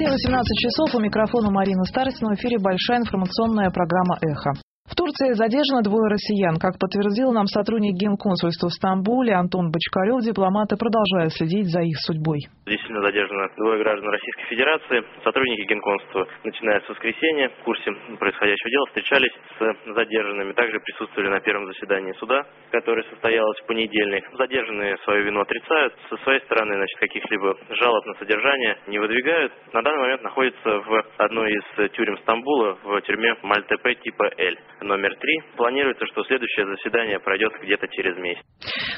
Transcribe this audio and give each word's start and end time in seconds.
Москве 0.00 0.16
18 0.16 0.44
часов. 0.56 0.94
У 0.94 1.00
микрофона 1.00 1.50
Марина 1.50 1.84
Старостина. 1.84 2.30
В 2.30 2.34
эфире 2.36 2.58
большая 2.58 3.00
информационная 3.00 3.70
программа 3.70 4.16
«Эхо». 4.22 4.52
Турции 5.00 5.32
задержано 5.32 5.80
двое 5.80 6.12
россиян. 6.12 6.60
Как 6.60 6.76
подтвердил 6.76 7.32
нам 7.32 7.48
сотрудник 7.48 7.96
генконсульства 7.96 8.68
в 8.68 8.76
Стамбуле 8.76 9.32
Антон 9.32 9.72
Бочкарев, 9.72 10.20
дипломаты 10.20 10.76
продолжают 10.76 11.32
следить 11.32 11.72
за 11.72 11.80
их 11.80 11.96
судьбой. 12.04 12.44
Действительно 12.68 13.00
задержано 13.08 13.48
двое 13.56 13.80
граждан 13.80 14.10
Российской 14.12 14.44
Федерации. 14.52 15.00
Сотрудники 15.24 15.64
генконсульства, 15.64 16.28
начиная 16.44 16.84
с 16.84 16.88
воскресенья, 16.90 17.48
в 17.48 17.64
курсе 17.64 17.96
происходящего 18.20 18.68
дела, 18.68 18.84
встречались 18.92 19.32
с 19.56 19.94
задержанными. 19.96 20.52
Также 20.52 20.76
присутствовали 20.78 21.30
на 21.32 21.40
первом 21.40 21.64
заседании 21.72 22.12
суда, 22.20 22.44
которое 22.70 23.02
состоялось 23.08 23.56
в 23.64 23.66
понедельник. 23.72 24.28
Задержанные 24.36 24.98
свою 25.04 25.24
вину 25.24 25.40
отрицают. 25.40 25.94
Со 26.10 26.16
своей 26.18 26.44
стороны, 26.44 26.76
значит, 26.76 27.00
каких-либо 27.00 27.56
жалоб 27.70 28.04
на 28.04 28.14
содержание 28.20 28.76
не 28.86 28.98
выдвигают. 28.98 29.50
На 29.72 29.80
данный 29.80 30.02
момент 30.02 30.22
находятся 30.24 30.68
в 30.68 31.04
одной 31.16 31.52
из 31.52 31.90
тюрем 31.92 32.18
Стамбула, 32.18 32.76
в 32.84 33.00
тюрьме 33.00 33.34
Мальтепе 33.42 33.94
типа 33.94 34.28
Л 34.36 34.56
номер 34.90 35.14
три. 35.22 35.38
Планируется, 35.56 36.04
что 36.10 36.26
следующее 36.26 36.66
заседание 36.66 37.22
пройдет 37.22 37.54
где-то 37.62 37.86
через 37.94 38.18
месяц. 38.18 38.42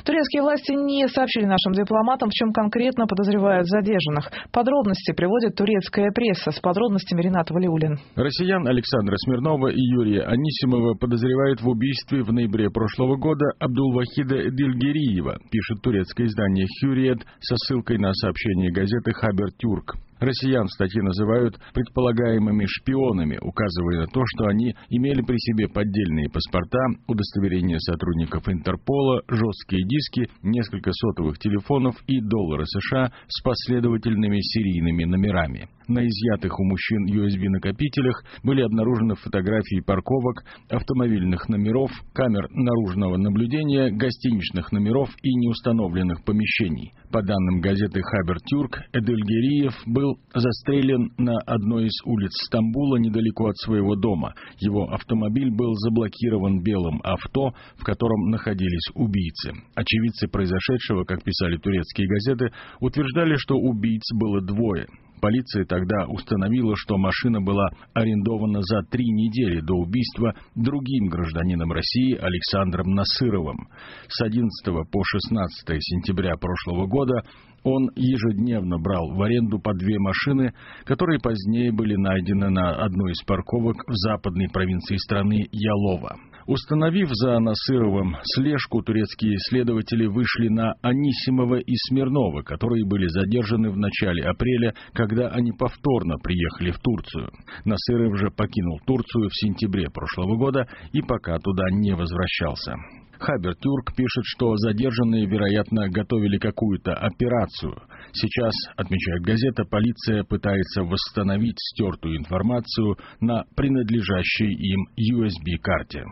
Турецкие 0.05 0.42
власти 0.42 0.73
не 0.73 1.06
сообщили 1.09 1.45
нашим 1.45 1.77
дипломатам, 1.77 2.32
в 2.32 2.32
чем 2.32 2.52
конкретно 2.52 3.06
подозревают 3.06 3.68
задержанных. 3.68 4.32
Подробности 4.52 5.12
приводит 5.12 5.55
турецкая 5.55 6.10
пресса. 6.10 6.51
С 6.51 6.60
подробностями 6.60 7.20
Ренат 7.20 7.51
Валиулин. 7.51 8.01
Россиян 8.16 8.66
Александра 8.66 9.16
Смирнова 9.24 9.68
и 9.68 9.80
Юрия 9.80 10.23
Анисимова 10.24 10.95
подозревают 10.95 11.60
в 11.60 11.68
убийстве 11.68 12.23
в 12.23 12.32
ноябре 12.32 12.70
прошлого 12.70 13.16
года 13.16 13.45
Абдулвахида 13.60 14.51
Дильгериева, 14.51 15.38
пишет 15.51 15.82
турецкое 15.82 16.27
издание 16.27 16.66
«Хюриет» 16.80 17.18
со 17.40 17.54
ссылкой 17.56 17.98
на 17.98 18.12
сообщение 18.15 18.73
газеты 18.73 19.12
«Хабер 19.12 19.52
Тюрк». 19.59 19.95
Россиян 20.23 20.67
в 20.67 20.71
статье 20.71 21.03
называют 21.03 21.59
предполагаемыми 21.74 22.65
шпионами, 22.66 23.38
указывая 23.43 24.02
на 24.02 24.07
то, 24.07 24.23
что 24.24 24.46
они 24.46 24.73
имели 24.88 25.21
при 25.21 25.37
себе 25.37 25.66
поддельные 25.66 26.30
паспорта, 26.30 26.79
удостоверения 27.09 27.79
сотрудников 27.80 28.49
Интерпола, 28.49 29.23
жесткие 29.29 29.83
диски, 29.85 30.30
несколько 30.45 30.93
сотовых 30.93 31.38
телефонов 31.38 31.96
и 32.07 32.21
доллары 32.21 32.66
США 32.66 33.11
с 33.27 33.43
последовательными 33.43 34.38
серийными 34.41 35.05
номерами. 35.05 35.69
На 35.88 36.07
изъятых 36.07 36.59
у 36.59 36.65
мужчин 36.65 37.07
USB-накопителях 37.07 38.25
были 38.43 38.63
обнаружены 38.63 39.15
фотографии 39.16 39.80
парковок, 39.80 40.45
автомобильных 40.71 41.49
номеров, 41.49 41.91
камер 42.13 42.49
наружного 42.51 43.16
наблюдения, 43.16 43.91
гостиничных 43.91 44.71
номеров 44.73 45.09
и 45.23 45.35
неустановленных 45.35 46.24
помещений. 46.24 46.93
По 47.11 47.23
данным 47.23 47.61
газеты 47.61 48.01
«Хабер 48.01 48.41
Тюрк», 48.47 48.80
Эдельгериев 48.93 49.74
был 49.87 50.19
застрелен 50.35 51.11
на 51.19 51.39
одной 51.47 51.87
из 51.87 52.01
улиц 52.05 52.30
Стамбула 52.46 52.96
недалеко 52.96 53.49
от 53.49 53.57
своего 53.59 53.96
дома. 53.96 54.35
Его 54.61 54.89
автомобиль 54.91 55.51
был 55.51 55.74
заблокирован 55.74 56.63
белым 56.63 57.01
авто, 57.02 57.52
в 57.77 57.85
котором 57.85 58.30
находились 58.30 58.91
убийцы. 58.95 59.52
Очевидцы 59.74 60.29
произошедшего, 60.29 61.05
как 61.05 61.23
писали 61.23 61.57
турецкие 61.57 62.09
газеты, 62.09 62.51
утверждали, 62.80 63.35
что 63.37 63.57
убийц 63.57 64.03
было 64.15 64.41
двое. 64.41 64.87
Полиция 65.22 65.65
тогда 65.65 66.06
установила, 66.09 66.75
что 66.76 66.98
машина 66.98 67.41
была 67.41 67.69
арендована 67.94 68.60
за 68.60 68.82
три 68.91 69.04
недели 69.04 69.60
до 69.60 69.75
убийства 69.75 70.34
другим 70.56 71.06
гражданином 71.06 71.70
России 71.70 72.16
Александром 72.16 72.91
Насыровым. 72.91 73.69
С 74.09 74.20
11 74.20 74.50
по 74.91 75.04
16 75.04 75.78
сентября 75.78 76.34
прошлого 76.37 76.88
года 76.88 77.22
он 77.62 77.91
ежедневно 77.94 78.81
брал 78.81 79.15
в 79.15 79.22
аренду 79.22 79.60
по 79.60 79.72
две 79.75 79.97
машины, 80.00 80.54
которые 80.84 81.20
позднее 81.20 81.70
были 81.70 81.94
найдены 81.94 82.50
на 82.50 82.84
одной 82.84 83.12
из 83.12 83.22
парковок 83.22 83.76
в 83.87 83.94
западной 83.94 84.48
провинции 84.48 84.97
страны 84.97 85.47
Ялова. 85.53 86.16
Установив 86.47 87.09
за 87.13 87.39
Насыровым 87.39 88.17
слежку, 88.23 88.83
турецкие 88.83 89.37
следователи 89.49 90.07
вышли 90.07 90.49
на 90.49 90.75
Анисимова 90.83 91.57
и 91.57 91.75
Смирнова, 91.89 92.43
которые 92.43 92.85
были 92.85 93.07
задержаны 93.07 93.71
в 93.71 93.77
начале 93.77 94.25
апреля, 94.25 94.75
когда 94.93 95.29
они 95.29 95.53
повторно 95.53 96.17
приехали 96.23 96.73
в 96.73 96.79
Турцию. 96.79 97.31
Насыров 97.65 98.19
же 98.19 98.31
покинул 98.31 98.81
Турцию 98.87 99.29
в 99.29 99.37
сентябре 99.37 99.89
прошлого 99.91 100.37
года 100.37 100.67
и 100.93 101.01
пока 101.03 101.39
туда 101.39 101.65
не 101.71 101.95
возвращался. 101.95 102.75
Хабер 103.23 103.55
Тюрк 103.55 103.95
пишет, 103.95 104.25
что 104.25 104.57
задержанные, 104.57 105.27
вероятно, 105.27 105.89
готовили 105.89 106.39
какую-то 106.39 106.93
операцию. 106.93 107.81
Сейчас, 108.13 108.53
отмечает 108.77 109.23
газета, 109.23 109.65
полиция 109.65 110.25
пытается 110.25 110.83
восстановить 110.83 111.57
стертую 111.59 112.19
информацию 112.19 112.97
на 113.21 113.45
принадлежащей 113.57 114.53
им 114.53 114.89
USB-карте. 114.99 116.05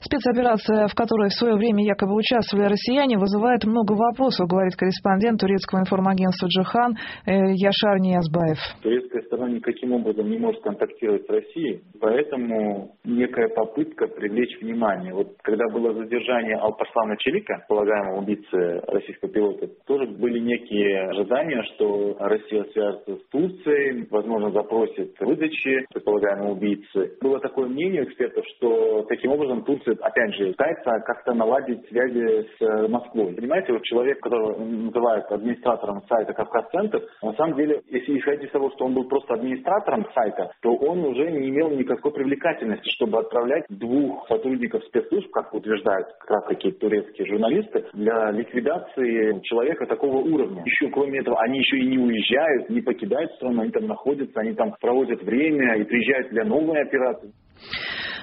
Спецоперация, 0.00 0.88
в 0.88 0.94
которой 0.94 1.28
в 1.28 1.38
свое 1.38 1.54
время 1.56 1.84
якобы 1.84 2.14
участвовали 2.14 2.68
россияне, 2.68 3.18
вызывает 3.18 3.64
много 3.64 3.92
вопросов, 3.92 4.48
говорит 4.48 4.76
корреспондент 4.76 5.40
турецкого 5.40 5.80
информагентства 5.80 6.46
«Джихан» 6.46 6.96
э, 7.26 7.32
Яшар 7.54 7.98
Ниязбаев. 8.00 8.58
Турецкая 8.82 9.22
сторона 9.22 9.50
никаким 9.50 9.92
образом 9.92 10.30
не 10.30 10.38
может 10.38 10.62
контактировать 10.62 11.26
с 11.26 11.28
Россией, 11.28 11.82
поэтому 12.00 12.96
некая 13.04 13.48
попытка 13.48 14.06
привлечь 14.06 14.60
внимание. 14.60 15.12
Вот 15.12 15.36
когда 15.42 15.64
было 15.72 15.92
задержание 15.94 16.56
Алпарслана 16.56 17.16
Челика, 17.18 17.64
полагаемого 17.68 18.20
убийцы 18.20 18.80
российского 18.88 19.30
пилота, 19.30 19.68
тоже 19.86 20.06
были 20.06 20.38
некие 20.38 21.12
ожидания, 21.28 21.62
что 21.74 22.16
Россия 22.18 22.64
свяжется 22.72 23.16
с 23.16 23.28
Турцией, 23.30 24.06
возможно, 24.10 24.50
запросит 24.50 25.14
выдачи 25.20 25.86
предполагаемого 25.92 26.52
убийцы. 26.52 27.16
Было 27.20 27.38
такое 27.40 27.68
мнение 27.68 28.04
экспертов, 28.04 28.44
что 28.56 29.04
таким 29.08 29.32
образом 29.32 29.64
Турция, 29.64 29.96
опять 30.00 30.34
же, 30.34 30.52
пытается 30.52 30.90
как-то 31.06 31.34
наладить 31.34 31.86
связи 31.88 32.46
с 32.56 32.62
э, 32.62 32.88
Москвой. 32.88 33.34
Понимаете, 33.34 33.72
вот 33.72 33.82
человек, 33.82 34.20
которого 34.20 34.58
называют 34.64 35.26
администратором 35.30 36.02
сайта 36.08 36.32
Кавказ-центр, 36.32 37.02
на 37.22 37.32
самом 37.34 37.56
деле, 37.56 37.82
если 37.88 38.18
исходить 38.18 38.44
из 38.44 38.50
того, 38.50 38.70
что 38.70 38.86
он 38.86 38.94
был 38.94 39.04
просто 39.04 39.34
администратором 39.34 40.06
сайта, 40.14 40.50
то 40.62 40.74
он 40.74 41.04
уже 41.04 41.30
не 41.30 41.48
имел 41.50 41.70
никакой 41.70 42.12
привлекательности, 42.12 42.88
чтобы 42.94 43.18
отправлять 43.18 43.64
двух 43.68 44.26
сотрудников 44.28 44.82
спецслужб, 44.84 45.30
как 45.32 45.52
утверждают 45.52 46.08
как 46.20 46.30
раз 46.30 46.44
такие 46.48 46.74
турецкие 46.74 47.26
журналисты, 47.26 47.84
для 47.92 48.30
ликвидации 48.30 49.40
человека 49.42 49.86
такого 49.86 50.18
уровня. 50.18 50.62
Еще, 50.64 50.88
кроме 50.88 51.17
этого, 51.18 51.40
они 51.42 51.58
еще 51.58 51.78
и 51.78 51.86
не 51.86 51.98
уезжают, 51.98 52.70
не 52.70 52.80
покидают 52.80 53.32
страну, 53.34 53.62
они 53.62 53.70
там 53.70 53.86
находятся, 53.86 54.40
они 54.40 54.54
там 54.54 54.74
проводят 54.80 55.22
время 55.22 55.76
и 55.76 55.84
приезжают 55.84 56.30
для 56.30 56.44
новой 56.44 56.80
операции. 56.82 57.32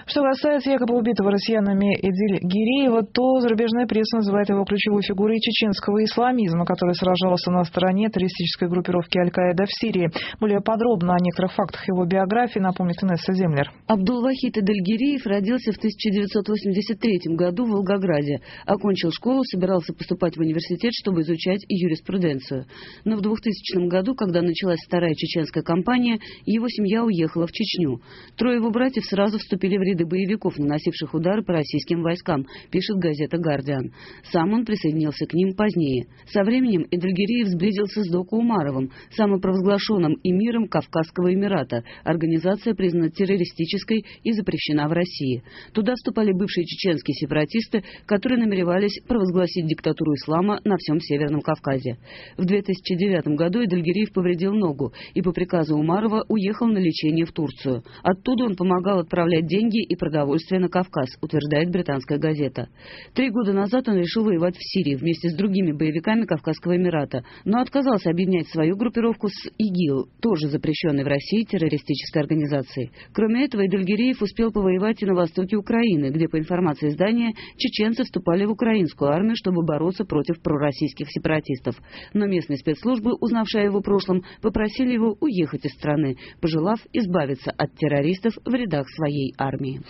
Что 0.08 0.22
касается 0.22 0.70
якобы 0.70 0.96
убитого 0.96 1.32
россиянами 1.32 1.96
Эдиль 1.98 2.40
Гиреева, 2.40 3.04
то 3.04 3.40
зарубежная 3.40 3.88
пресса 3.88 4.18
называет 4.18 4.50
его 4.50 4.64
ключевой 4.64 5.02
фигурой 5.02 5.40
чеченского 5.40 6.04
исламизма, 6.04 6.64
который 6.64 6.94
сражался 6.94 7.50
на 7.50 7.64
стороне 7.64 8.10
террористической 8.10 8.70
группировки 8.70 9.18
Аль-Каида 9.18 9.66
в 9.66 9.72
Сирии. 9.72 10.12
Более 10.40 10.62
подробно 10.62 11.16
о 11.16 11.20
некоторых 11.20 11.54
фактах 11.54 11.88
его 11.88 12.06
биографии 12.06 12.60
напомнит 12.60 13.02
Инесса 13.02 13.34
Землер. 13.34 13.72
Абдулвахид 13.88 14.58
Эдиль 14.58 14.84
Гиреев 14.84 15.26
родился 15.26 15.72
в 15.72 15.78
1983 15.78 17.36
году 17.36 17.66
в 17.66 17.70
Волгограде. 17.72 18.42
Окончил 18.68 19.12
школу, 19.12 19.44
собирался 19.44 19.92
поступать 19.94 20.38
в 20.38 20.40
университет, 20.40 20.92
чтобы 20.94 21.22
изучать 21.22 21.66
юриспруденцию. 21.68 22.66
Но 23.06 23.18
в 23.18 23.22
2000 23.22 23.88
году, 23.88 24.14
когда 24.14 24.44
началась 24.44 24.86
вторая 24.86 25.16
чеченская 25.16 25.64
кампания, 25.64 26.20
его 26.46 26.70
семья 26.70 27.04
уехала 27.04 27.48
в 27.48 27.52
Чечню. 27.52 28.02
Трое 28.38 28.58
его 28.58 28.70
братьев 28.70 29.04
сразу 29.06 29.25
вступили 29.34 29.78
в 29.78 29.82
ряды 29.82 30.06
боевиков, 30.06 30.58
наносивших 30.58 31.14
удары 31.14 31.44
по 31.44 31.54
российским 31.54 32.02
войскам, 32.02 32.46
пишет 32.72 32.98
газета 32.98 33.38
«Гардиан». 33.38 33.92
Сам 34.32 34.54
он 34.54 34.66
присоединился 34.66 35.26
к 35.26 35.34
ним 35.34 35.56
позднее. 35.56 36.08
Со 36.28 36.44
временем 36.44 36.86
Эдельгериев 36.92 37.48
сблизился 37.48 38.04
с 38.04 38.10
Доку 38.10 38.38
Умаровым, 38.38 38.92
самопровозглашенным 39.16 40.18
эмиром 40.24 40.68
Кавказского 40.68 41.34
Эмирата. 41.34 41.84
Организация 42.04 42.76
признана 42.76 43.10
террористической 43.10 44.06
и 44.24 44.32
запрещена 44.32 44.88
в 44.88 44.92
России. 44.92 45.44
Туда 45.74 45.94
вступали 45.96 46.32
бывшие 46.32 46.66
чеченские 46.66 47.16
сепаратисты, 47.16 47.84
которые 48.06 48.40
намеревались 48.40 49.00
провозгласить 49.08 49.68
диктатуру 49.68 50.14
ислама 50.14 50.60
на 50.64 50.78
всем 50.78 51.00
Северном 51.00 51.42
Кавказе. 51.42 51.98
В 52.38 52.46
2009 52.46 53.36
году 53.36 53.64
Эдельгериев 53.64 54.14
повредил 54.14 54.54
ногу 54.54 54.94
и 55.14 55.22
по 55.22 55.32
приказу 55.32 55.76
Умарова 55.76 56.26
уехал 56.28 56.68
на 56.68 56.78
лечение 56.78 57.26
в 57.26 57.32
Турцию. 57.32 57.84
Оттуда 58.04 58.46
он 58.46 58.56
помогал 58.56 59.00
отправить 59.00 59.15
отправлять 59.16 59.48
деньги 59.48 59.82
и 59.82 59.96
продовольствие 59.96 60.60
на 60.60 60.68
Кавказ, 60.68 61.08
утверждает 61.22 61.72
британская 61.72 62.18
газета. 62.18 62.68
Три 63.14 63.30
года 63.30 63.54
назад 63.54 63.88
он 63.88 63.98
решил 63.98 64.26
воевать 64.26 64.58
в 64.58 64.62
Сирии 64.62 64.96
вместе 64.96 65.30
с 65.30 65.36
другими 65.38 65.72
боевиками 65.72 66.26
Кавказского 66.26 66.76
Эмирата, 66.76 67.24
но 67.46 67.62
отказался 67.62 68.10
объединять 68.10 68.50
свою 68.50 68.76
группировку 68.76 69.30
с 69.30 69.50
ИГИЛ, 69.58 70.10
тоже 70.22 70.50
запрещенной 70.50 71.06
в 71.06 71.08
России 71.08 71.46
террористической 71.46 72.24
организацией. 72.24 72.92
Кроме 73.14 73.46
этого, 73.46 73.66
Эдельгириев 73.66 74.22
успел 74.22 74.52
повоевать 74.52 75.02
и 75.02 75.06
на 75.06 75.14
востоке 75.14 75.56
Украины, 75.56 76.10
где, 76.10 76.28
по 76.28 76.38
информации 76.38 76.90
издания, 76.90 77.32
чеченцы 77.56 78.04
вступали 78.04 78.44
в 78.44 78.52
украинскую 78.52 79.12
армию, 79.12 79.36
чтобы 79.38 79.64
бороться 79.64 80.04
против 80.04 80.42
пророссийских 80.42 81.08
сепаратистов. 81.10 81.78
Но 82.14 82.26
местные 82.26 82.58
спецслужбы, 82.58 83.14
узнавшие 83.14 83.64
о 83.64 83.66
его 83.66 83.80
прошлом, 83.80 84.24
попросили 84.42 84.92
его 84.92 85.16
уехать 85.22 85.64
из 85.64 85.72
страны, 85.72 86.18
пожелав 86.42 86.80
избавиться 86.92 87.52
от 87.52 87.74
террористов 87.76 88.34
в 88.44 88.54
рядах 88.54 88.90
своей 89.06 89.34
армии. 89.38 89.82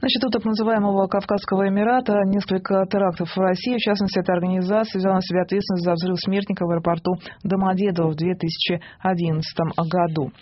Значит, 0.00 0.24
у 0.24 0.30
так 0.30 0.44
называемого 0.44 1.06
Кавказского 1.06 1.68
Эмирата 1.68 2.22
несколько 2.24 2.84
терактов 2.90 3.28
в 3.34 3.40
России. 3.40 3.76
В 3.76 3.78
частности, 3.78 4.18
эта 4.18 4.32
организация 4.32 4.98
взяла 4.98 5.16
на 5.16 5.22
себя 5.22 5.42
ответственность 5.42 5.84
за 5.84 5.92
взрыв 5.92 6.16
смертника 6.20 6.64
в 6.64 6.70
аэропорту 6.70 7.12
Домодедово 7.44 8.10
в 8.10 8.16
2011 8.16 9.44
году. 9.90 10.32